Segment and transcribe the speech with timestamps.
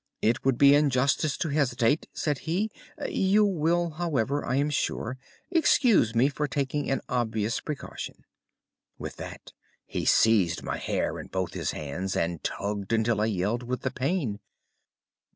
[0.23, 2.71] "'It would be injustice to hesitate,' said he.
[3.07, 5.19] 'You will, however, I am sure,
[5.51, 8.25] excuse me for taking an obvious precaution.'
[8.97, 9.53] With that
[9.85, 13.91] he seized my hair in both his hands, and tugged until I yelled with the
[13.91, 14.39] pain.